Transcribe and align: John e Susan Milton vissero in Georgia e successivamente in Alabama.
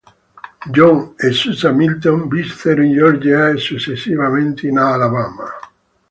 John 0.73 1.13
e 1.15 1.29
Susan 1.31 1.75
Milton 1.75 2.27
vissero 2.27 2.81
in 2.81 2.93
Georgia 2.93 3.49
e 3.49 3.57
successivamente 3.59 4.65
in 4.65 4.79
Alabama. 4.79 5.47